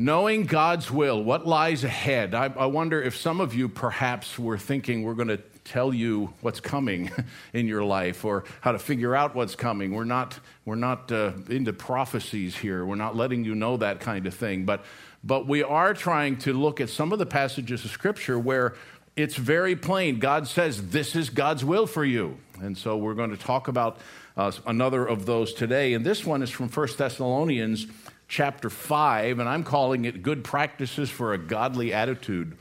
[0.00, 2.32] Knowing God's will, what lies ahead.
[2.32, 6.32] I, I, wonder if some of you perhaps were thinking we're going to tell you
[6.40, 7.10] what's coming
[7.52, 9.92] in your life or how to figure out what's coming.
[9.92, 12.86] We're not, we're not uh, into prophecies here.
[12.86, 14.64] We're not letting you know that kind of thing.
[14.64, 14.84] But,
[15.24, 18.76] but we are trying to look at some of the passages of Scripture where
[19.16, 20.20] it's very plain.
[20.20, 22.38] God says, This is God's will for you.
[22.62, 23.98] And so we're going to talk about
[24.36, 25.94] uh, another of those today.
[25.94, 27.88] And this one is from 1 Thessalonians
[28.28, 32.56] chapter 5, and I'm calling it Good Practices for a Godly Attitude.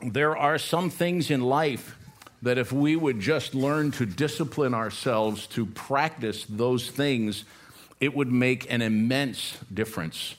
[0.00, 1.96] There are some things in life
[2.42, 7.44] that if we would just learn to discipline ourselves to practice those things,
[7.98, 10.36] it would make an immense difference.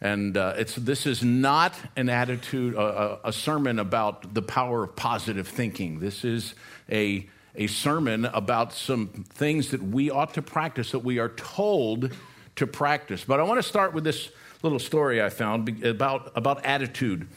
[0.00, 4.96] And uh, it's, this is not an attitude, a, a sermon about the power of
[4.96, 6.00] positive thinking.
[6.00, 6.54] This is
[6.90, 12.12] a, a sermon about some things that we ought to practice that we are told
[12.56, 13.24] to practice.
[13.24, 14.30] But I want to start with this
[14.62, 17.28] little story I found about, about attitude.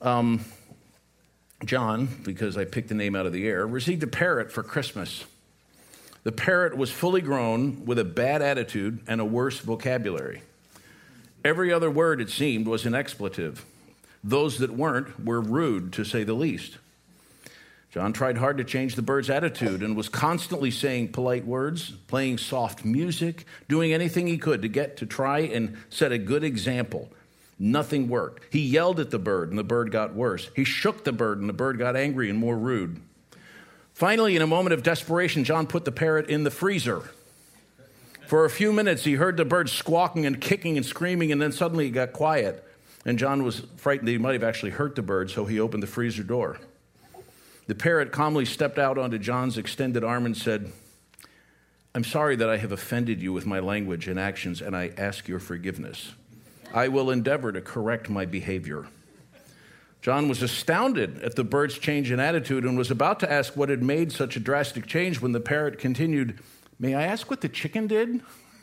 [0.00, 0.44] Um,
[1.64, 5.24] John, because I picked the name out of the air, received a parrot for Christmas.
[6.22, 10.42] The parrot was fully grown with a bad attitude and a worse vocabulary.
[11.44, 13.64] Every other word, it seemed, was an expletive.
[14.22, 16.78] Those that weren't were rude, to say the least.
[17.90, 22.38] John tried hard to change the bird's attitude and was constantly saying polite words, playing
[22.38, 27.10] soft music, doing anything he could to get to try and set a good example.
[27.58, 28.52] Nothing worked.
[28.52, 30.50] He yelled at the bird and the bird got worse.
[30.54, 33.00] He shook the bird and the bird got angry and more rude.
[33.94, 37.10] Finally, in a moment of desperation, John put the parrot in the freezer.
[38.28, 41.50] For a few minutes, he heard the bird squawking and kicking and screaming, and then
[41.50, 42.62] suddenly it got quiet.
[43.04, 45.82] And John was frightened that he might have actually hurt the bird, so he opened
[45.82, 46.60] the freezer door.
[47.68, 50.72] The parrot calmly stepped out onto John's extended arm and said,
[51.94, 55.28] I'm sorry that I have offended you with my language and actions, and I ask
[55.28, 56.12] your forgiveness.
[56.72, 58.86] I will endeavor to correct my behavior.
[60.00, 63.68] John was astounded at the bird's change in attitude and was about to ask what
[63.68, 66.38] had made such a drastic change when the parrot continued,
[66.78, 68.22] May I ask what the chicken did?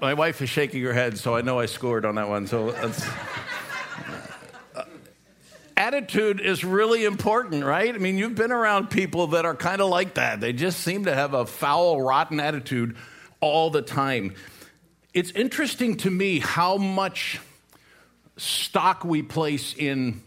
[0.00, 2.46] my wife is shaking her head, so I know I scored on that one.
[2.46, 2.70] So
[5.88, 7.94] attitude is really important, right?
[7.94, 10.38] I mean, you've been around people that are kind of like that.
[10.38, 12.94] They just seem to have a foul, rotten attitude
[13.40, 14.34] all the time.
[15.14, 17.40] It's interesting to me how much
[18.36, 20.20] stock we place in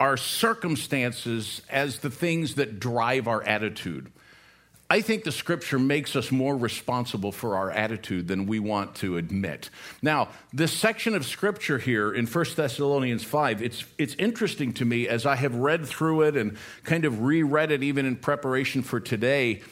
[0.00, 4.10] our circumstances as the things that drive our attitude.
[4.92, 9.18] I think the scripture makes us more responsible for our attitude than we want to
[9.18, 9.70] admit.
[10.02, 15.06] Now, this section of scripture here in 1 Thessalonians 5, it's, it's interesting to me
[15.06, 18.98] as I have read through it and kind of reread it even in preparation for
[18.98, 19.62] today.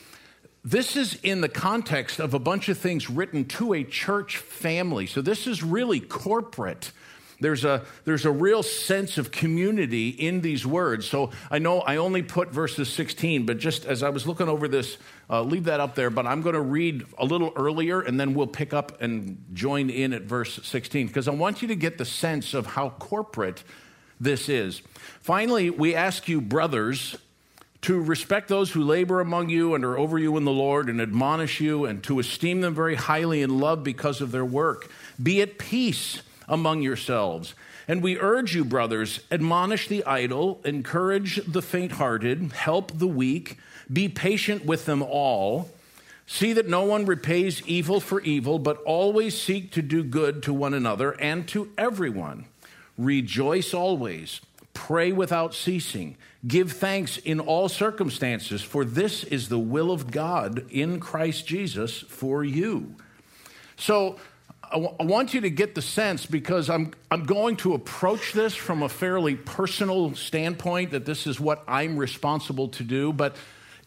[0.64, 5.06] This is in the context of a bunch of things written to a church family.
[5.06, 6.92] So this is really corporate.
[7.41, 11.06] There's a, there's a real sense of community in these words.
[11.06, 14.66] So I know I only put verses 16, but just as I was looking over
[14.66, 14.99] this,
[15.31, 16.10] uh, leave that up there.
[16.10, 19.88] But I'm going to read a little earlier and then we'll pick up and join
[19.88, 23.62] in at verse 16 because I want you to get the sense of how corporate
[24.21, 24.82] this is.
[25.21, 27.16] Finally, we ask you, brothers,
[27.82, 31.00] to respect those who labor among you and are over you in the Lord and
[31.00, 34.91] admonish you and to esteem them very highly in love because of their work.
[35.22, 37.54] Be at peace among yourselves.
[37.86, 43.59] And we urge you, brothers, admonish the idle, encourage the faint hearted, help the weak,
[43.91, 45.70] be patient with them all.
[46.26, 50.53] See that no one repays evil for evil, but always seek to do good to
[50.53, 52.44] one another and to everyone.
[52.98, 54.42] Rejoice always,
[54.75, 56.16] pray without ceasing,
[56.47, 62.00] give thanks in all circumstances, for this is the will of God in Christ Jesus
[62.00, 62.94] for you.
[63.76, 64.19] So,
[64.70, 68.32] I, w- I want you to get the sense because I'm, I'm going to approach
[68.32, 73.12] this from a fairly personal standpoint that this is what I'm responsible to do.
[73.12, 73.36] But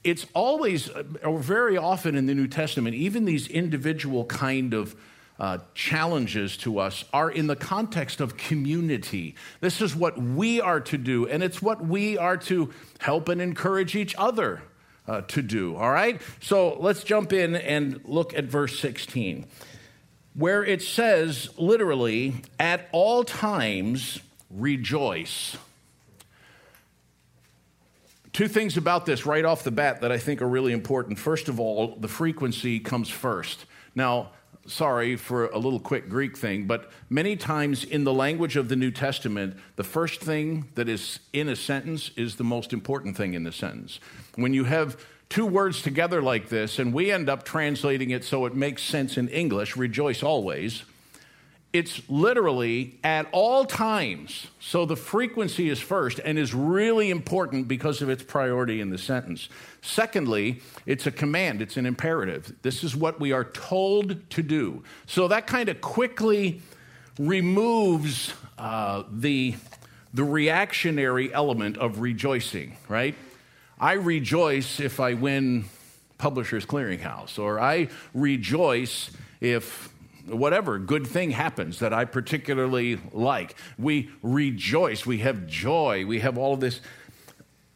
[0.03, 4.95] it's always, uh, or very often in the New Testament, even these individual kind of
[5.39, 9.35] uh, challenges to us are in the context of community.
[9.59, 13.41] This is what we are to do, and it's what we are to help and
[13.41, 14.61] encourage each other
[15.07, 15.75] uh, to do.
[15.75, 16.21] All right?
[16.41, 19.45] So let's jump in and look at verse 16
[20.33, 24.19] where it says literally, at all times
[24.49, 25.57] rejoice.
[28.33, 31.19] Two things about this right off the bat that I think are really important.
[31.19, 33.65] First of all, the frequency comes first.
[33.93, 34.31] Now,
[34.65, 38.75] sorry for a little quick Greek thing, but many times in the language of the
[38.75, 43.33] New Testament, the first thing that is in a sentence is the most important thing
[43.33, 43.99] in the sentence.
[44.35, 44.97] When you have
[45.31, 49.17] two words together like this, and we end up translating it so it makes sense
[49.17, 50.83] in English rejoice always.
[51.71, 54.47] It's literally at all times.
[54.59, 58.97] So the frequency is first and is really important because of its priority in the
[58.97, 59.47] sentence.
[59.81, 62.53] Secondly, it's a command, it's an imperative.
[62.61, 64.83] This is what we are told to do.
[65.05, 66.61] So that kind of quickly
[67.17, 69.55] removes uh, the,
[70.13, 73.15] the reactionary element of rejoicing, right?
[73.81, 75.65] I rejoice if I win
[76.19, 79.91] Publishers Clearinghouse, or I rejoice if
[80.27, 83.55] whatever good thing happens that I particularly like.
[83.79, 86.79] We rejoice, we have joy, we have all of this.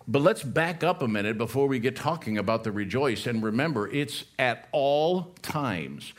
[0.07, 3.90] But let's back up a minute before we get talking about the rejoice and remember
[3.90, 6.13] it's at all times.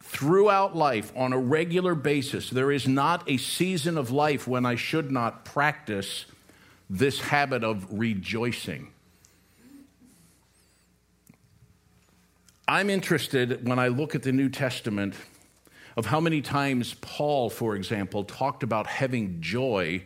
[0.00, 4.74] Throughout life, on a regular basis, there is not a season of life when I
[4.74, 6.26] should not practice
[6.90, 8.90] this habit of rejoicing.
[12.66, 15.14] I'm interested when I look at the New Testament
[15.96, 20.04] of how many times Paul, for example, talked about having joy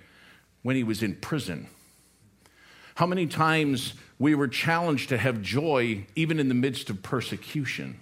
[0.62, 1.68] when he was in prison.
[2.96, 8.00] How many times we were challenged to have joy even in the midst of persecution.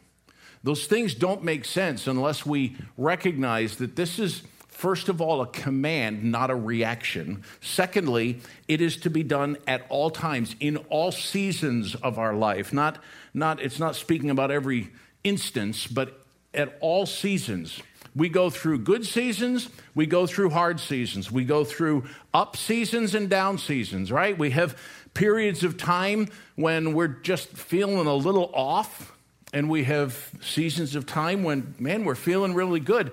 [0.63, 4.43] Those things don't make sense unless we recognize that this is
[4.77, 7.43] first of all, a command, not a reaction.
[7.63, 12.75] Secondly, it is to be done at all times, in all seasons of our life.
[12.75, 12.99] Not,
[13.33, 14.91] not, it's not speaking about every
[15.25, 16.21] instance, but
[16.53, 17.83] at all seasons.
[18.15, 23.15] We go through good seasons, we go through hard seasons, we go through up seasons
[23.15, 24.37] and down seasons, right?
[24.37, 24.79] We have
[25.15, 29.13] periods of time when we're just feeling a little off,
[29.55, 33.13] and we have seasons of time when, man, we're feeling really good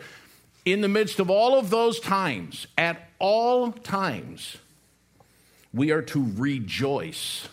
[0.65, 4.57] in the midst of all of those times, at all times,
[5.73, 7.47] we are to rejoice.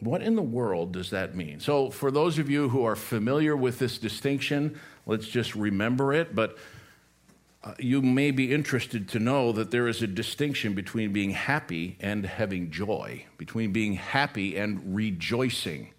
[0.00, 1.60] What in the world does that mean?
[1.60, 6.34] So, for those of you who are familiar with this distinction, let's just remember it.
[6.34, 6.58] But
[7.64, 11.96] uh, you may be interested to know that there is a distinction between being happy
[12.00, 15.90] and having joy, between being happy and rejoicing.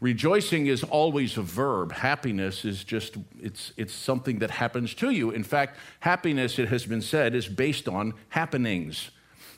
[0.00, 1.92] Rejoicing is always a verb.
[1.92, 5.30] Happiness is just, it's, it's something that happens to you.
[5.30, 9.10] In fact, happiness, it has been said, is based on happenings.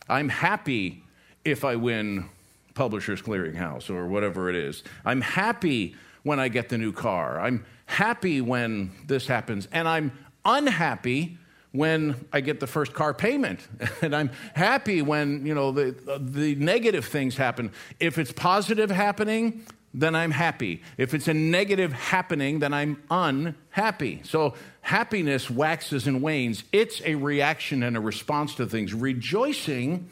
[0.08, 1.04] I'm happy
[1.44, 2.28] if I win
[2.74, 4.82] Publishers Clearinghouse or whatever it is.
[5.04, 7.38] I'm happy when I get the new car.
[7.38, 9.68] I'm happy when this happens.
[9.72, 10.12] And I'm
[10.46, 11.36] unhappy
[11.72, 13.60] when I get the first car payment.
[14.02, 17.72] and I'm happy when, you know, the, the negative things happen.
[17.98, 20.82] If it's positive happening, then I'm happy.
[20.96, 24.20] If it's a negative happening, then I'm unhappy.
[24.24, 26.62] So happiness waxes and wanes.
[26.72, 28.94] It's a reaction and a response to things.
[28.94, 30.08] Rejoicing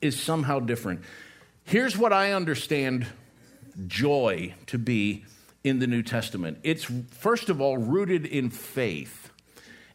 [0.00, 1.02] is somehow different.
[1.64, 3.06] Here's what I understand
[3.86, 5.24] joy to be
[5.62, 9.30] in the New Testament it's, first of all, rooted in faith,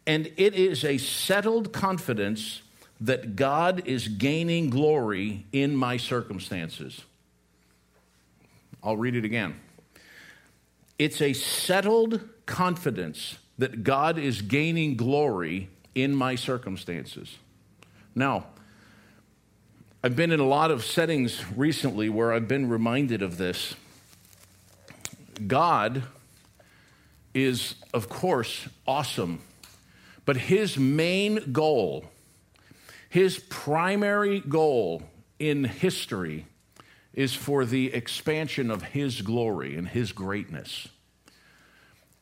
[0.08, 2.62] and it is a settled confidence
[3.02, 7.02] that God is gaining glory in my circumstances.
[8.86, 9.60] I'll read it again.
[11.00, 17.38] It's a settled confidence that God is gaining glory in my circumstances.
[18.14, 18.46] Now,
[20.04, 23.76] I've been in a lot of settings recently where I've been reminded of this.
[25.48, 26.04] God
[27.34, 29.42] is, of course, awesome,
[30.25, 32.06] but his main goal,
[33.10, 35.01] his primary goal
[35.39, 36.46] in history,
[37.15, 40.89] is for the expansion of His glory and His greatness.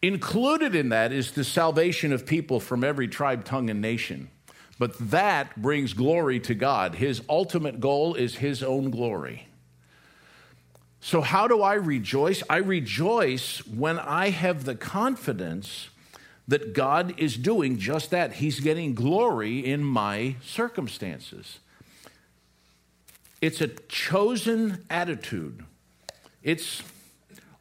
[0.02, 4.30] Included in that is the salvation of people from every tribe, tongue, and nation.
[4.78, 6.96] But that brings glory to God.
[6.96, 9.48] His ultimate goal is His own glory.
[11.00, 12.44] So, how do I rejoice?
[12.50, 15.90] I rejoice when I have the confidence
[16.48, 18.34] that God is doing just that.
[18.34, 21.60] He's getting glory in my circumstances.
[23.44, 25.66] It's a chosen attitude.
[26.44, 26.82] It's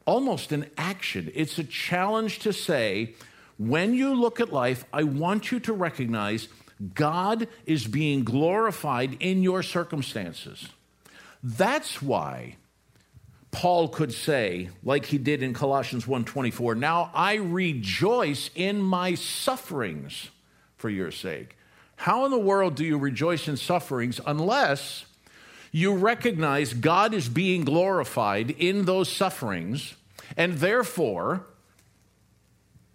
[0.05, 1.29] almost an action.
[1.35, 3.15] It's a challenge to say,
[3.57, 6.47] when you look at life, I want you to recognize
[6.93, 10.69] God is being glorified in your circumstances.
[11.43, 12.55] That's why
[13.51, 20.29] Paul could say, like he did in Colossians 1:24, "Now I rejoice in my sufferings
[20.77, 21.57] for your sake."
[21.97, 25.03] How in the world do you rejoice in sufferings unless
[25.73, 29.95] you recognize God is being glorified in those sufferings,
[30.37, 31.47] and therefore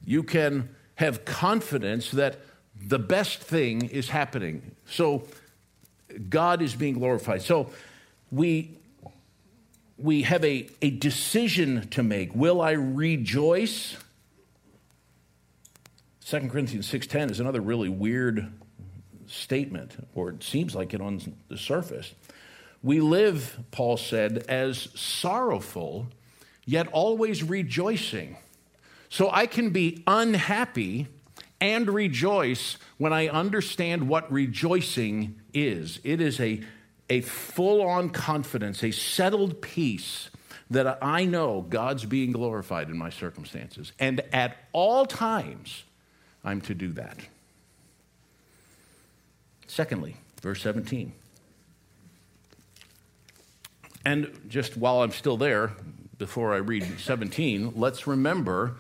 [0.07, 2.39] you can have confidence that
[2.81, 4.63] the best thing is happening.
[4.87, 5.25] So
[6.31, 7.43] God is being glorified.
[7.43, 7.71] So
[8.31, 8.71] we
[9.99, 12.33] we have a, a decision to make.
[12.33, 13.97] Will I rejoice?
[16.27, 18.53] 2 Corinthians 6.10 is another really weird
[19.27, 22.15] statement, or it seems like it on the surface.
[22.83, 26.09] We live, Paul said, as sorrowful,
[26.65, 28.37] yet always rejoicing.
[29.09, 31.09] So I can be unhappy
[31.61, 35.99] and rejoice when I understand what rejoicing is.
[36.05, 36.63] It is a,
[37.11, 40.31] a full on confidence, a settled peace
[40.71, 43.93] that I know God's being glorified in my circumstances.
[43.99, 45.85] And at all times,
[46.45, 47.17] I'm to do that.
[49.67, 51.13] Secondly, verse 17.
[54.05, 55.73] And just while I'm still there,
[56.19, 58.77] before I read 17, let's remember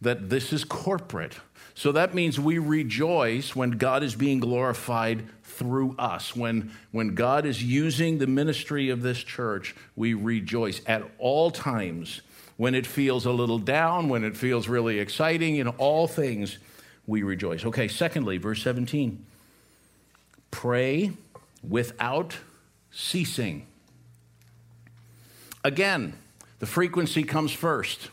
[0.00, 1.36] that this is corporate.
[1.74, 6.34] So that means we rejoice when God is being glorified through us.
[6.34, 12.22] When, when God is using the ministry of this church, we rejoice at all times.
[12.56, 16.58] When it feels a little down, when it feels really exciting, in all things,
[17.06, 17.64] we rejoice.
[17.64, 19.24] Okay, secondly, verse 17
[20.50, 21.12] pray
[21.62, 22.36] without
[22.90, 23.67] ceasing.
[25.64, 26.14] Again,
[26.58, 28.10] the frequency comes first.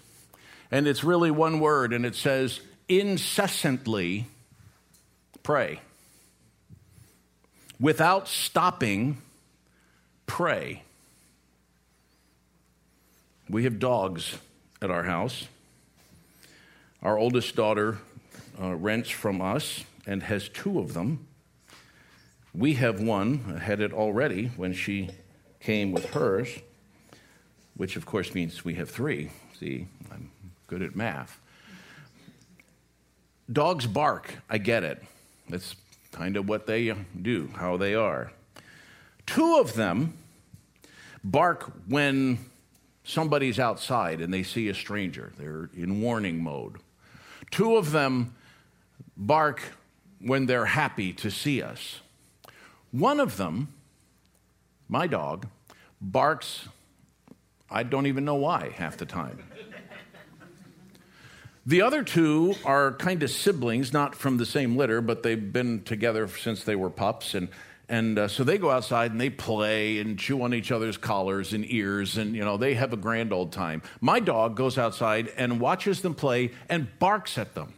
[0.71, 2.59] And it's really one word, and it says,
[2.89, 4.25] incessantly
[5.43, 5.79] pray.
[7.79, 9.21] Without stopping,
[10.25, 10.81] pray.
[13.49, 14.37] We have dogs
[14.81, 15.47] at our house.
[17.03, 17.99] Our oldest daughter
[18.59, 21.27] uh, rents from us and has two of them.
[22.53, 25.09] We have one, had it already when she
[25.59, 26.49] came with hers,
[27.75, 29.31] which of course means we have three.
[29.59, 30.31] See, I'm
[30.67, 31.39] good at math.
[33.51, 35.03] Dogs bark, I get it.
[35.49, 35.75] That's
[36.11, 38.31] kind of what they do, how they are.
[39.25, 40.17] Two of them
[41.23, 42.39] bark when
[43.03, 45.31] somebody's outside and they see a stranger.
[45.37, 46.77] They're in warning mode.
[47.51, 48.35] Two of them
[49.15, 49.61] bark
[50.19, 51.99] when they're happy to see us.
[52.91, 53.73] One of them,
[54.87, 55.47] my dog,
[56.01, 56.67] barks,
[57.69, 59.43] I don't even know why half the time.
[61.67, 65.81] The other two are kind of siblings, not from the same litter, but they've been
[65.83, 67.33] together since they were pups.
[67.33, 67.49] And,
[67.89, 71.53] and uh, so they go outside and they play and chew on each other's collars
[71.53, 73.81] and ears, and, you know, they have a grand old time.
[73.99, 77.73] My dog goes outside and watches them play and barks at them.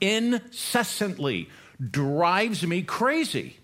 [0.00, 1.50] Incessantly.
[1.90, 3.58] Drives me crazy.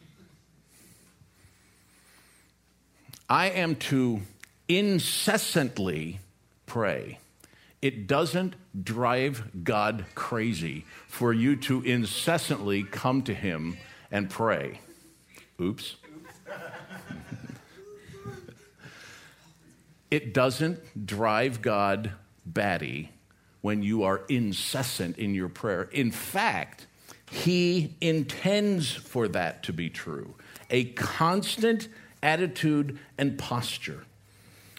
[3.31, 4.21] I am to
[4.69, 6.19] incessantly
[6.67, 7.19] pray
[7.83, 13.79] it doesn't drive God crazy for you to incessantly come to Him
[14.11, 14.81] and pray.
[15.61, 15.97] Oops.
[20.11, 22.13] it doesn't drive God
[22.45, 23.13] batty
[23.63, 25.85] when you are incessant in your prayer.
[25.85, 26.87] In fact,
[27.31, 30.35] He intends for that to be true
[30.69, 31.89] a constant
[32.23, 34.05] attitude and posture.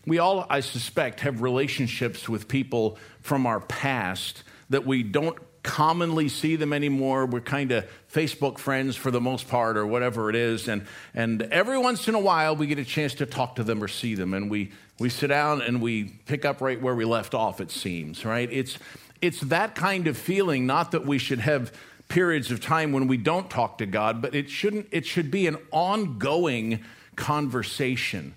[0.06, 6.28] We all, I suspect, have relationships with people from our past that we don't commonly
[6.28, 7.28] see them anymore.
[7.28, 10.68] We're kind of Facebook friends for the most part, or whatever it is.
[10.68, 13.84] And, and every once in a while, we get a chance to talk to them
[13.84, 14.34] or see them.
[14.34, 17.70] And we, we sit down and we pick up right where we left off, it
[17.70, 18.50] seems, right?
[18.52, 18.80] It's,
[19.22, 21.72] it's that kind of feeling, not that we should have
[22.08, 25.48] periods of time when we don't talk to God, but it, shouldn't, it should be
[25.48, 26.84] an ongoing
[27.22, 28.34] conversation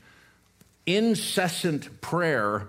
[0.87, 2.69] incessant prayer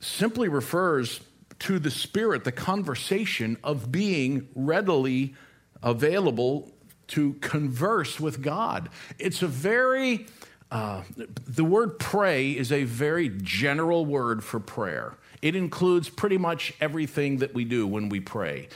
[0.00, 1.20] simply refers
[1.58, 5.34] to the spirit, the conversation of being readily
[5.82, 6.70] available
[7.08, 8.88] to converse with God.
[9.18, 10.26] It's a very,
[10.70, 11.02] uh,
[11.46, 15.14] the word pray is a very general word for prayer.
[15.42, 18.68] It includes pretty much everything that we do when we pray.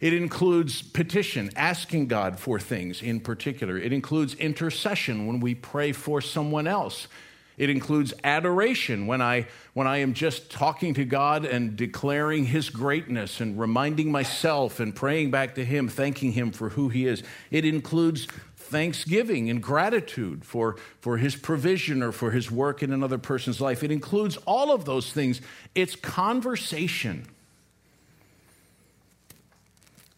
[0.00, 3.76] It includes petition, asking God for things in particular.
[3.76, 7.06] It includes intercession when we pray for someone else.
[7.58, 12.70] It includes adoration when I, when I am just talking to God and declaring His
[12.70, 17.22] greatness and reminding myself and praying back to Him, thanking Him for who He is.
[17.50, 18.26] It includes
[18.56, 23.84] thanksgiving and gratitude for, for His provision or for His work in another person's life.
[23.84, 25.42] It includes all of those things.
[25.74, 27.26] It's conversation.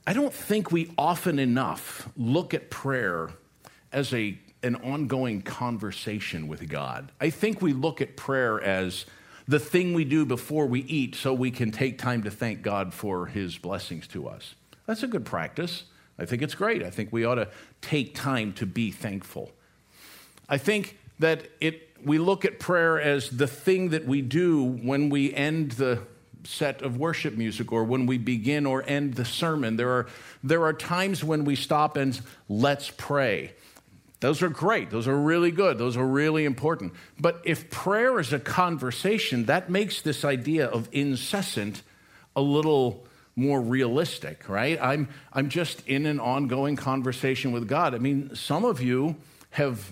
[0.06, 3.30] I don't think we often enough look at prayer
[3.92, 7.10] as a an ongoing conversation with God.
[7.20, 9.06] I think we look at prayer as
[9.48, 12.94] the thing we do before we eat so we can take time to thank God
[12.94, 14.54] for his blessings to us.
[14.86, 15.84] That's a good practice.
[16.16, 16.82] I think it's great.
[16.82, 17.48] I think we ought to
[17.80, 19.50] take time to be thankful.
[20.48, 25.08] I think that it, we look at prayer as the thing that we do when
[25.08, 26.02] we end the
[26.44, 29.76] set of worship music or when we begin or end the sermon.
[29.76, 30.06] There are,
[30.42, 33.52] there are times when we stop and let's pray.
[34.20, 34.90] Those are great.
[34.90, 35.78] Those are really good.
[35.78, 36.92] Those are really important.
[37.18, 41.82] But if prayer is a conversation, that makes this idea of incessant
[42.36, 44.78] a little more realistic, right?
[44.80, 47.94] I'm, I'm just in an ongoing conversation with God.
[47.94, 49.16] I mean, some of you
[49.50, 49.90] have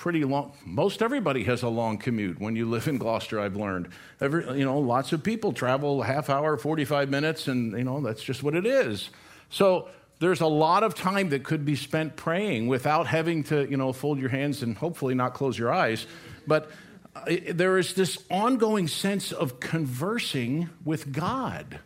[0.00, 3.90] pretty long, most everybody has a long commute when you live in Gloucester, I've learned.
[4.18, 8.22] Every, you know, lots of people travel half hour, 45 minutes, and, you know, that's
[8.22, 9.10] just what it is.
[9.50, 9.88] So
[10.18, 13.92] there's a lot of time that could be spent praying without having to, you know,
[13.92, 16.06] fold your hands and hopefully not close your eyes.
[16.46, 16.70] But
[17.14, 21.78] uh, there is this ongoing sense of conversing with God.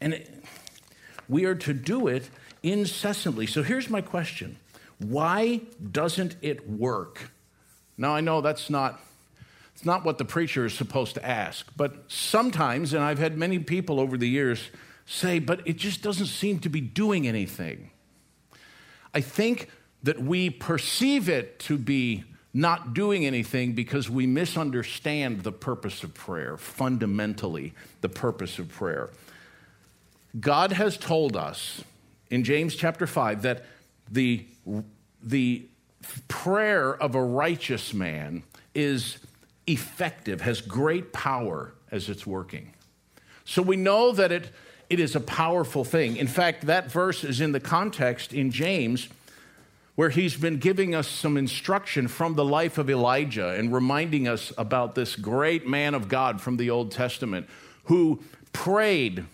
[0.00, 0.32] And it,
[1.28, 2.30] we are to do it
[2.62, 3.46] incessantly.
[3.46, 4.56] So here's my question
[5.00, 7.32] Why doesn't it work?
[8.00, 8.98] Now, I know that's not,
[9.74, 13.58] it's not what the preacher is supposed to ask, but sometimes, and I've had many
[13.58, 14.70] people over the years
[15.04, 17.90] say, but it just doesn't seem to be doing anything.
[19.12, 19.68] I think
[20.02, 26.14] that we perceive it to be not doing anything because we misunderstand the purpose of
[26.14, 29.10] prayer, fundamentally, the purpose of prayer.
[30.40, 31.84] God has told us
[32.30, 33.66] in James chapter 5 that
[34.10, 34.46] the,
[35.22, 35.66] the
[36.28, 38.42] prayer of a righteous man
[38.74, 39.18] is
[39.66, 42.72] effective, has great power as it's working.
[43.44, 44.50] So we know that it,
[44.88, 46.16] it is a powerful thing.
[46.16, 49.08] In fact, that verse is in the context in James
[49.96, 54.52] where he's been giving us some instruction from the life of Elijah and reminding us
[54.56, 57.46] about this great man of God from the Old Testament
[57.84, 59.26] who prayed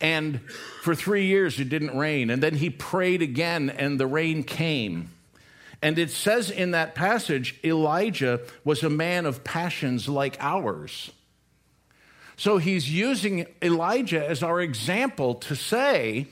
[0.00, 0.40] and
[0.82, 2.30] for three years it didn't rain.
[2.30, 5.10] And then he prayed again and the rain came.
[5.82, 11.10] And it says in that passage, Elijah was a man of passions like ours.
[12.36, 16.28] So he's using Elijah as our example to say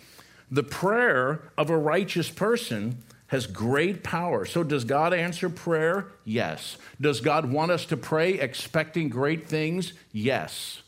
[0.51, 4.47] the prayer of a righteous person has great power.
[4.47, 6.07] So, does God answer prayer?
[6.25, 6.79] Yes.
[6.99, 9.93] Does God want us to pray expecting great things?
[10.13, 10.83] Yes.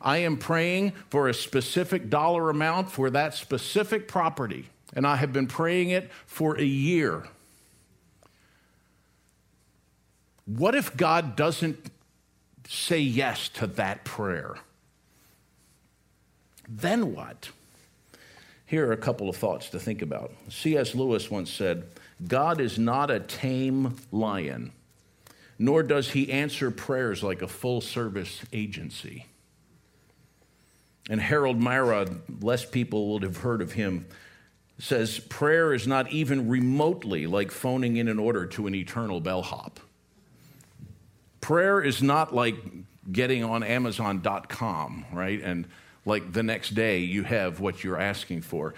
[0.00, 5.32] I am praying for a specific dollar amount for that specific property, and I have
[5.32, 7.24] been praying it for a year.
[10.46, 11.90] What if God doesn't
[12.68, 14.56] say yes to that prayer?
[16.68, 17.50] Then what?
[18.64, 20.32] Here are a couple of thoughts to think about.
[20.48, 20.94] C.S.
[20.94, 21.84] Lewis once said,
[22.26, 24.72] God is not a tame lion,
[25.58, 29.26] nor does he answer prayers like a full service agency.
[31.08, 32.08] And Harold Mara,
[32.40, 34.06] less people would have heard of him,
[34.78, 39.78] says prayer is not even remotely like phoning in an order to an eternal bellhop.
[41.46, 42.56] Prayer is not like
[43.12, 45.40] getting on Amazon.com, right?
[45.40, 45.68] And
[46.04, 48.74] like the next day you have what you're asking for.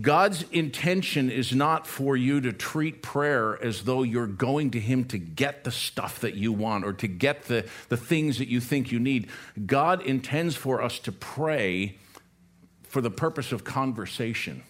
[0.00, 5.04] God's intention is not for you to treat prayer as though you're going to Him
[5.04, 8.58] to get the stuff that you want or to get the, the things that you
[8.58, 9.28] think you need.
[9.64, 11.94] God intends for us to pray
[12.82, 14.64] for the purpose of conversation.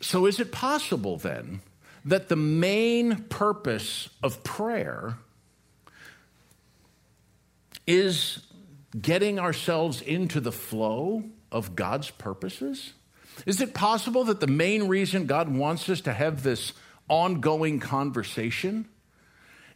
[0.00, 1.60] So, is it possible then
[2.08, 5.18] that the main purpose of prayer
[7.86, 8.46] is
[8.98, 12.94] getting ourselves into the flow of God's purposes?
[13.44, 16.72] Is it possible that the main reason God wants us to have this
[17.08, 18.88] ongoing conversation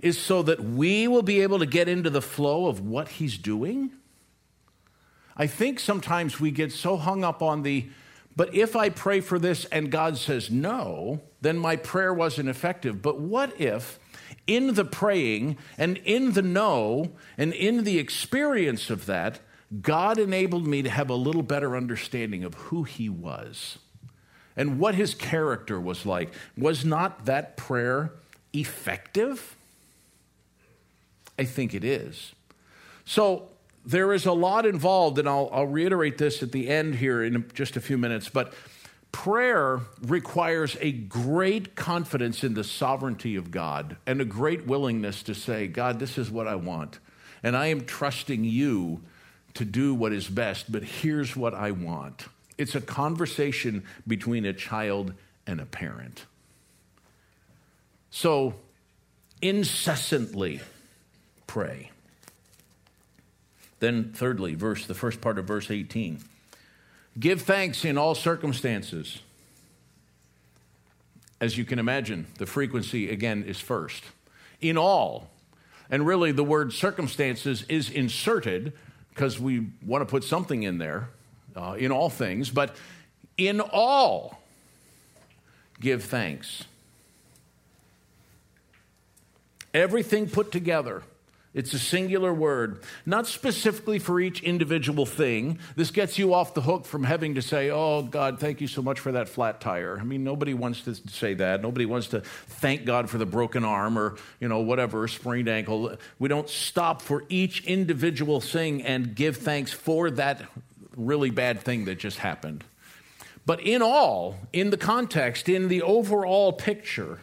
[0.00, 3.36] is so that we will be able to get into the flow of what He's
[3.36, 3.92] doing?
[5.36, 7.88] I think sometimes we get so hung up on the
[8.36, 13.02] but if I pray for this and God says no, then my prayer wasn't effective.
[13.02, 13.98] But what if
[14.46, 19.40] in the praying and in the no and in the experience of that,
[19.80, 23.78] God enabled me to have a little better understanding of who He was
[24.56, 26.32] and what His character was like?
[26.56, 28.12] Was not that prayer
[28.52, 29.56] effective?
[31.38, 32.32] I think it is.
[33.04, 33.48] So,
[33.84, 37.50] there is a lot involved, and I'll, I'll reiterate this at the end here in
[37.54, 38.54] just a few minutes, but
[39.10, 45.34] prayer requires a great confidence in the sovereignty of God and a great willingness to
[45.34, 46.98] say, God, this is what I want.
[47.42, 49.02] And I am trusting you
[49.54, 52.26] to do what is best, but here's what I want.
[52.56, 55.12] It's a conversation between a child
[55.46, 56.24] and a parent.
[58.10, 58.54] So,
[59.40, 60.60] incessantly
[61.46, 61.91] pray.
[63.82, 66.20] Then, thirdly, verse the first part of verse 18.
[67.18, 69.18] Give thanks in all circumstances.
[71.40, 74.04] as you can imagine, the frequency again is first.
[74.60, 75.30] In all,
[75.90, 78.72] and really the word circumstances is inserted
[79.08, 81.08] because we want to put something in there,
[81.56, 82.76] uh, in all things, but
[83.36, 84.40] in all,
[85.80, 86.66] give thanks.
[89.74, 91.02] Everything put together
[91.54, 95.58] it's a singular word, not specifically for each individual thing.
[95.76, 98.80] This gets you off the hook from having to say, Oh, God, thank you so
[98.80, 99.98] much for that flat tire.
[100.00, 101.60] I mean, nobody wants to say that.
[101.60, 105.96] Nobody wants to thank God for the broken arm or, you know, whatever, sprained ankle.
[106.18, 110.42] We don't stop for each individual thing and give thanks for that
[110.96, 112.64] really bad thing that just happened.
[113.44, 117.18] But in all, in the context, in the overall picture,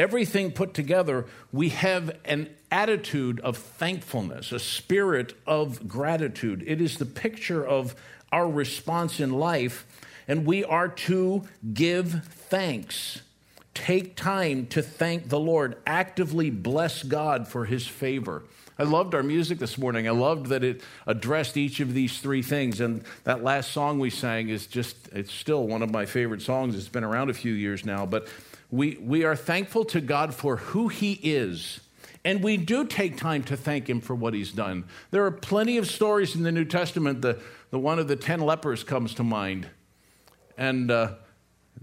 [0.00, 6.64] everything put together, we have an attitude of thankfulness, a spirit of gratitude.
[6.66, 7.94] It is the picture of
[8.32, 9.86] our response in life,
[10.26, 11.42] and we are to
[11.74, 13.20] give thanks.
[13.74, 18.42] Take time to thank the Lord, actively bless God for his favor.
[18.78, 20.08] I loved our music this morning.
[20.08, 22.80] I loved that it addressed each of these three things.
[22.80, 26.74] And that last song we sang is just, it's still one of my favorite songs.
[26.74, 28.06] It's been around a few years now.
[28.06, 28.28] But
[28.70, 31.80] we, we are thankful to God for who He is.
[32.24, 34.84] And we do take time to thank Him for what He's done.
[35.10, 37.22] There are plenty of stories in the New Testament.
[37.22, 39.68] The, the one of the ten lepers comes to mind.
[40.58, 41.14] And uh,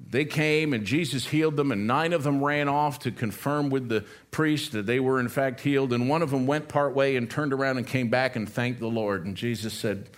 [0.10, 3.90] they came, and Jesus healed them, and nine of them ran off to confirm with
[3.90, 5.92] the priest that they were in fact healed.
[5.92, 8.80] And one of them went part way and turned around and came back and thanked
[8.80, 9.26] the Lord.
[9.26, 10.10] And Jesus said,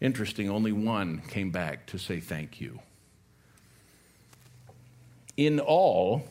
[0.00, 2.78] Interesting, only one came back to say thank you.
[5.38, 6.24] In all,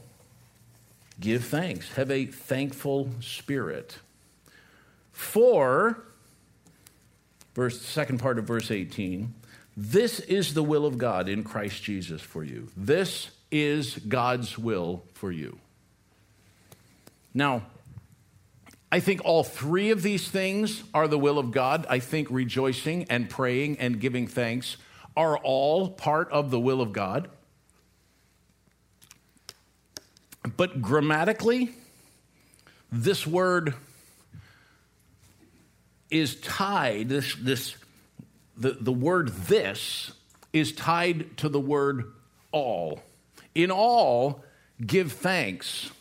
[1.17, 1.93] give thanks.
[1.93, 3.99] Have a thankful spirit.
[5.13, 6.03] For,
[7.55, 9.33] verse, second part of verse 18,
[9.77, 12.67] this is the will of God in Christ Jesus for you.
[12.75, 15.57] This is God's will for you.
[17.33, 17.63] Now,
[18.91, 21.85] I think all three of these things are the will of God.
[21.89, 24.75] I think rejoicing and praying and giving thanks
[25.15, 27.29] are all part of the will of God.
[30.57, 31.69] But grammatically,
[32.91, 33.75] this word
[36.09, 37.75] is tied, this, this,
[38.57, 40.11] the, the word this
[40.53, 42.11] is tied to the word
[42.51, 43.03] all.
[43.53, 44.43] In all,
[44.83, 45.91] give thanks.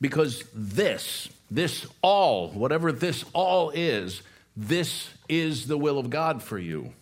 [0.00, 4.22] Because this, this all, whatever this all is,
[4.56, 6.92] this is the will of God for you.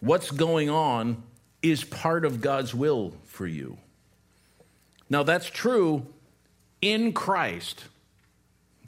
[0.00, 1.22] What's going on
[1.62, 3.78] is part of God's will for you.
[5.08, 6.06] Now, that's true
[6.80, 7.84] in Christ.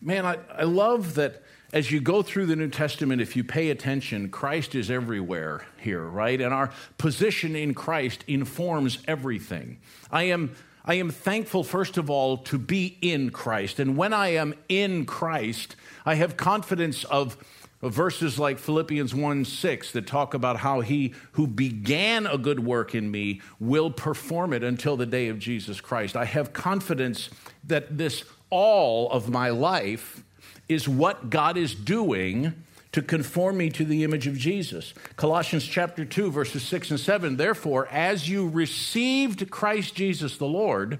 [0.01, 3.71] Man, I, I love that as you go through the New Testament, if you pay
[3.71, 6.41] attention, Christ is everywhere here, right?
[6.41, 9.79] And our position in Christ informs everything.
[10.11, 10.55] I am,
[10.85, 13.81] I am thankful, first of all, to be in Christ.
[13.81, 15.77] And when I am in Christ,
[16.07, 17.37] I have confidence of
[17.83, 22.95] verses like Philippians 1 6 that talk about how he who began a good work
[22.95, 26.17] in me will perform it until the day of Jesus Christ.
[26.17, 27.31] I have confidence
[27.65, 30.25] that this all of my life
[30.69, 32.55] is what God is doing
[32.93, 34.95] to conform me to the image of Jesus.
[35.17, 40.99] Colossians chapter 2 verses 6 and 7 therefore as you received Christ Jesus the Lord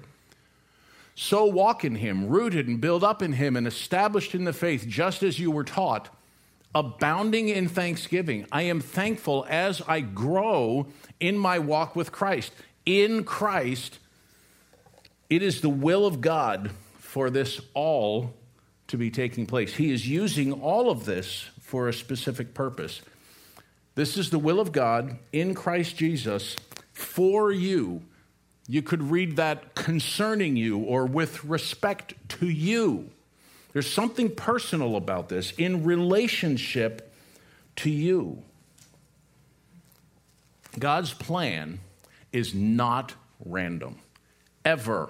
[1.15, 4.85] so walk in him rooted and built up in him and established in the faith
[4.87, 6.09] just as you were taught
[6.73, 8.45] abounding in thanksgiving.
[8.51, 10.87] I am thankful as I grow
[11.19, 12.51] in my walk with Christ.
[12.85, 13.99] In Christ,
[15.29, 18.33] it is the will of God for this all
[18.87, 19.75] to be taking place.
[19.75, 23.01] He is using all of this for a specific purpose.
[23.95, 26.55] This is the will of God in Christ Jesus
[26.93, 28.01] for you.
[28.67, 33.09] You could read that concerning you or with respect to you.
[33.73, 37.13] There's something personal about this in relationship
[37.77, 38.41] to you.
[40.77, 41.79] God's plan
[42.31, 43.97] is not random,
[44.65, 45.09] ever.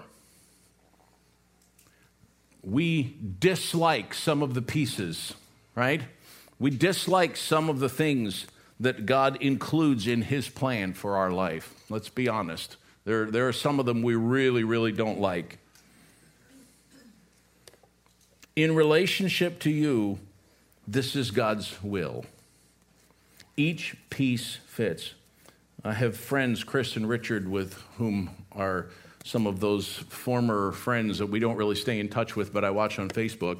[2.63, 5.33] We dislike some of the pieces,
[5.75, 6.01] right?
[6.59, 8.45] We dislike some of the things
[8.79, 11.73] that God includes in His plan for our life.
[11.89, 12.77] Let's be honest.
[13.05, 15.57] There, there are some of them we really, really don't like
[18.55, 20.19] in relationship to you,
[20.87, 22.25] this is God's will.
[23.55, 25.13] Each piece fits.
[25.83, 28.87] I have friends, Chris and Richard, with whom are
[29.23, 32.71] some of those former friends that we don't really stay in touch with, but I
[32.71, 33.59] watch on Facebook.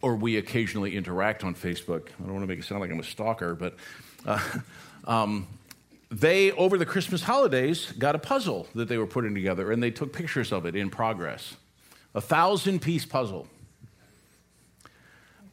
[0.00, 2.08] Or we occasionally interact on Facebook.
[2.20, 3.76] I don't want to make it sound like I'm a stalker, but
[4.26, 4.40] uh,
[5.04, 5.46] um,
[6.10, 9.90] they, over the Christmas holidays, got a puzzle that they were putting together and they
[9.90, 11.56] took pictures of it in progress.
[12.18, 13.46] A thousand piece puzzle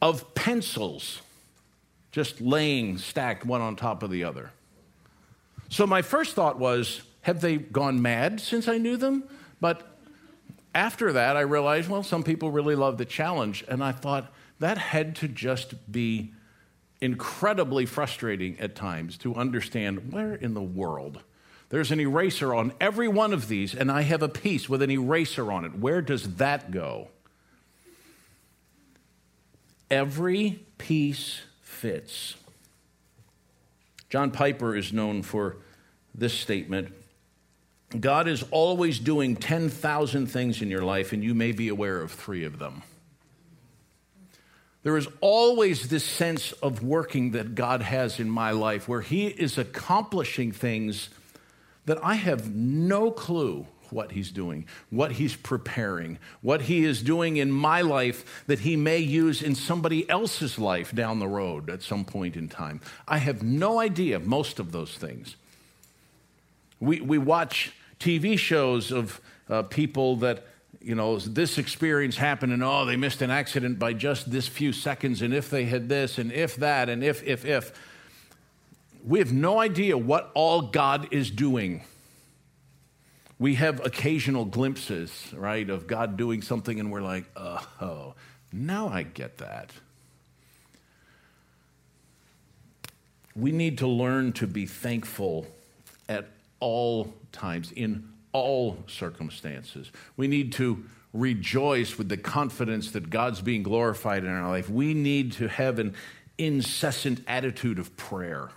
[0.02, 1.22] of pencils
[2.10, 4.50] just laying stacked one on top of the other.
[5.68, 9.22] So my first thought was, have they gone mad since I knew them?
[9.60, 9.96] But
[10.74, 13.64] after that, I realized, well, some people really love the challenge.
[13.68, 16.32] And I thought that had to just be
[17.00, 21.22] incredibly frustrating at times to understand where in the world
[21.68, 24.90] there's an eraser on every one of these, and I have a piece with an
[24.90, 25.74] eraser on it.
[25.76, 27.08] Where does that go?
[29.90, 32.34] Every piece fits.
[34.08, 35.56] John Piper is known for
[36.14, 36.92] this statement
[38.00, 42.10] God is always doing 10,000 things in your life, and you may be aware of
[42.10, 42.82] three of them.
[44.82, 49.26] There is always this sense of working that God has in my life where He
[49.26, 51.08] is accomplishing things
[51.86, 57.36] that I have no clue what He's doing, what He's preparing, what He is doing
[57.36, 61.82] in my life that He may use in somebody else's life down the road at
[61.82, 62.80] some point in time.
[63.06, 65.36] I have no idea most of those things.
[66.80, 70.44] We, we watch TV shows of uh, people that,
[70.80, 74.72] you know, this experience happened and oh, they missed an accident by just this few
[74.72, 77.72] seconds, and if they had this, and if that, and if, if, if.
[79.06, 81.84] We have no idea what all God is doing.
[83.38, 88.14] We have occasional glimpses, right, of God doing something, and we're like, oh,
[88.52, 89.70] now I get that.
[93.36, 95.46] We need to learn to be thankful
[96.08, 96.26] at
[96.58, 99.92] all times, in all circumstances.
[100.16, 104.68] We need to rejoice with the confidence that God's being glorified in our life.
[104.68, 105.94] We need to have an
[106.38, 108.50] incessant attitude of prayer.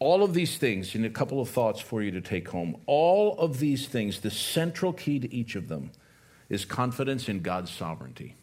[0.00, 2.76] All of these things, and a couple of thoughts for you to take home.
[2.86, 5.90] All of these things, the central key to each of them
[6.48, 8.36] is confidence in God's sovereignty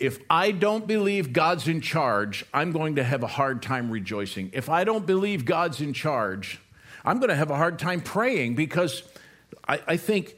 [0.00, 4.50] if I don't believe God's in charge, I'm going to have a hard time rejoicing.
[4.54, 6.58] If I don't believe God's in charge,
[7.04, 9.02] I'm going to have a hard time praying because
[9.68, 10.36] I, I think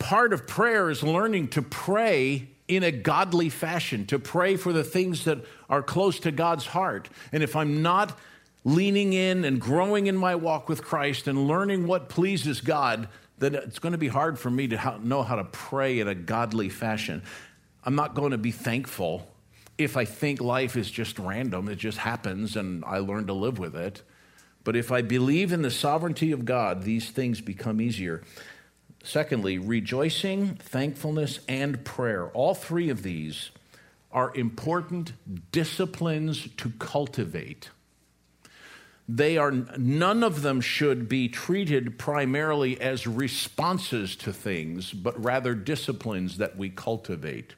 [0.00, 4.84] part of prayer is learning to pray in a godly fashion, to pray for the
[4.84, 5.38] things that
[5.70, 7.08] are close to God's heart.
[7.32, 8.18] And if I'm not
[8.64, 13.54] leaning in and growing in my walk with Christ and learning what pleases God, then
[13.54, 16.68] it's going to be hard for me to know how to pray in a godly
[16.68, 17.22] fashion.
[17.84, 19.28] I'm not going to be thankful
[19.78, 23.58] if I think life is just random, it just happens and I learn to live
[23.58, 24.02] with it.
[24.64, 28.22] But if I believe in the sovereignty of God, these things become easier.
[29.04, 32.28] Secondly, rejoicing, thankfulness, and prayer.
[32.30, 33.50] All three of these
[34.10, 35.12] are important
[35.52, 37.70] disciplines to cultivate.
[39.08, 45.54] They are none of them should be treated primarily as responses to things, but rather
[45.54, 47.54] disciplines that we cultivate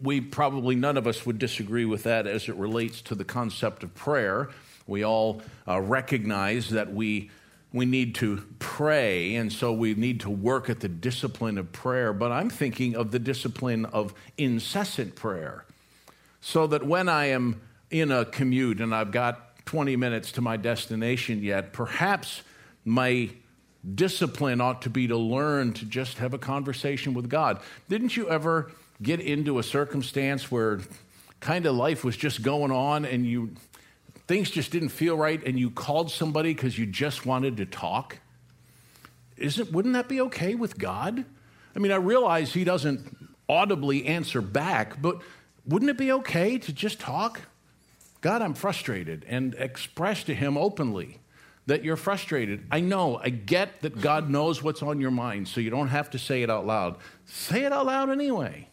[0.00, 3.82] we probably none of us would disagree with that as it relates to the concept
[3.82, 4.48] of prayer.
[4.86, 7.30] We all uh, recognize that we
[7.70, 12.14] we need to pray, and so we need to work at the discipline of prayer.
[12.14, 15.66] But I'm thinking of the discipline of incessant prayer,
[16.40, 20.56] so that when I am in a commute and I've got 20 minutes to my
[20.56, 22.42] destination yet, perhaps
[22.84, 23.30] my
[23.94, 27.60] discipline ought to be to learn to just have a conversation with God.
[27.88, 28.70] Didn't you ever?
[29.02, 30.80] get into a circumstance where
[31.40, 33.50] kind of life was just going on and you
[34.26, 38.18] things just didn't feel right and you called somebody because you just wanted to talk
[39.36, 41.24] isn't wouldn't that be okay with god
[41.76, 43.16] i mean i realize he doesn't
[43.48, 45.22] audibly answer back but
[45.64, 47.40] wouldn't it be okay to just talk
[48.20, 51.20] god i'm frustrated and express to him openly
[51.66, 55.60] that you're frustrated i know i get that god knows what's on your mind so
[55.60, 58.68] you don't have to say it out loud say it out loud anyway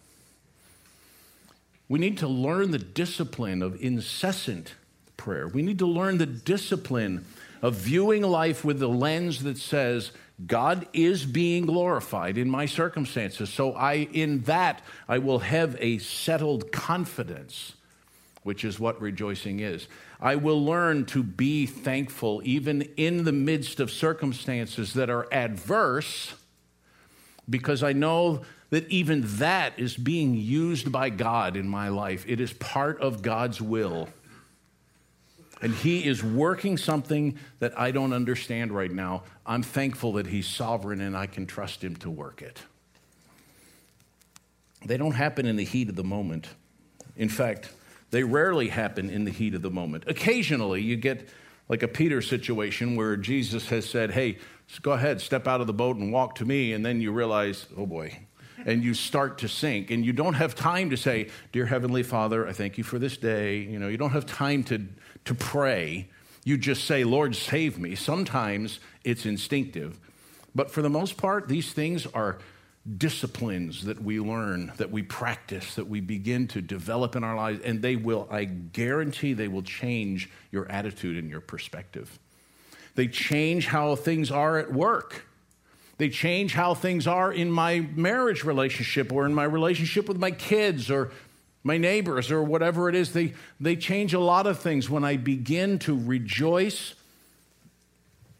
[1.88, 4.74] we need to learn the discipline of incessant
[5.18, 5.48] prayer.
[5.48, 7.26] We need to learn the discipline
[7.62, 10.12] of viewing life with the lens that says,
[10.46, 13.50] God is being glorified in my circumstances.
[13.50, 17.74] So I in that I will have a settled confidence,
[18.46, 19.88] which is what rejoicing is.
[20.22, 26.36] I will learn to be thankful even in the midst of circumstances that are adverse
[27.50, 32.24] because I know that even that is being used by God in my life.
[32.28, 34.10] It is part of God's will.
[35.60, 39.24] And He is working something that I don't understand right now.
[39.44, 42.62] I'm thankful that He's sovereign and I can trust Him to work it.
[44.86, 46.48] They don't happen in the heat of the moment.
[47.16, 47.72] In fact,
[48.16, 50.06] They rarely happen in the heat of the moment.
[50.08, 51.28] Occasionally, you get
[51.68, 54.38] like a Peter situation where Jesus has said, Hey,
[54.82, 56.72] go ahead, step out of the boat and walk to me.
[56.72, 58.18] And then you realize, Oh boy.
[58.66, 59.92] And you start to sink.
[59.92, 63.18] And you don't have time to say, Dear Heavenly Father, I thank you for this
[63.18, 63.58] day.
[63.58, 64.88] You know, you don't have time to,
[65.26, 66.08] to pray.
[66.46, 67.96] You just say, Lord, save me.
[67.96, 70.00] Sometimes it's instinctive.
[70.56, 72.38] But for the most part, these things are
[72.98, 77.60] disciplines that we learn, that we practice, that we begin to develop in our lives,
[77.64, 82.20] and they will, I guarantee, they will change your attitude and your perspective.
[82.94, 85.26] They change how things are at work.
[85.98, 90.32] They change how things are in my marriage relationship or in my relationship with my
[90.32, 91.12] kids or
[91.64, 93.14] my neighbors or whatever it is.
[93.14, 96.94] They, they change a lot of things when I begin to rejoice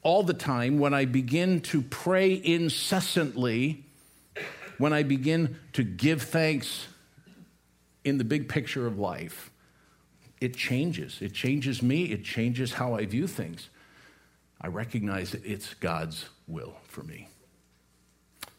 [0.04, 3.85] all the time, when I begin to pray incessantly
[4.78, 6.88] when I begin to give thanks
[8.04, 9.52] in the big picture of life,
[10.42, 11.22] it changes.
[11.22, 13.70] It changes me, it changes how I view things.
[14.62, 17.28] I recognize that it's God's will for me.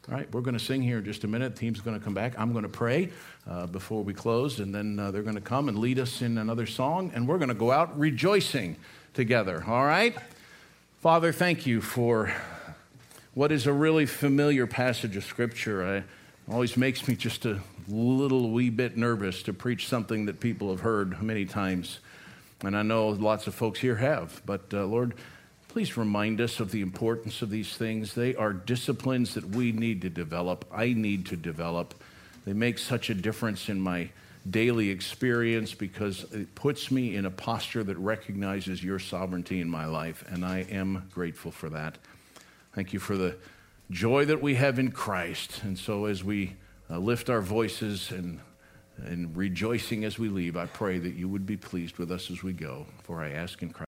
[0.09, 1.55] All right, we're going to sing here in just a minute.
[1.55, 2.39] The team's going to come back.
[2.39, 3.09] I'm going to pray
[3.45, 6.37] uh, before we close, and then uh, they're going to come and lead us in
[6.37, 8.77] another song, and we're going to go out rejoicing
[9.13, 9.63] together.
[9.67, 10.15] All right?
[11.01, 12.33] Father, thank you for
[13.37, 16.03] what is a really familiar passage of Scripture.
[16.49, 20.71] I, always makes me just a little wee bit nervous to preach something that people
[20.71, 21.99] have heard many times.
[22.61, 24.41] And I know lots of folks here have.
[24.43, 25.13] But uh, Lord,
[25.67, 28.15] please remind us of the importance of these things.
[28.15, 31.93] They are disciplines that we need to develop, I need to develop.
[32.43, 34.09] They make such a difference in my
[34.49, 39.85] daily experience because it puts me in a posture that recognizes your sovereignty in my
[39.85, 40.25] life.
[40.27, 41.99] And I am grateful for that.
[42.77, 43.35] Thank you for the
[43.89, 45.63] joy that we have in Christ.
[45.63, 46.57] And so as we
[46.91, 48.39] uh, lift our voices and,
[48.97, 52.43] and rejoicing as we leave, I pray that you would be pleased with us as
[52.43, 52.85] we go.
[53.01, 53.75] For I ask in Christ.